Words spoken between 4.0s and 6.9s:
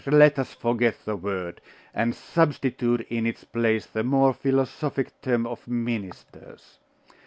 more philosophic term of ministers.